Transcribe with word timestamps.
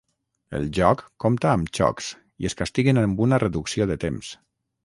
El 0.59 0.63
joc 0.77 1.03
compta 1.25 1.51
amb 1.51 1.69
xocs 1.79 2.09
i 2.45 2.51
es 2.51 2.57
castiguen 2.63 3.03
amb 3.05 3.25
una 3.27 3.43
reducció 3.45 3.89
de 3.93 4.01
temps. 4.07 4.35